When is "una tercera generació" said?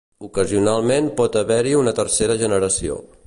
1.83-2.99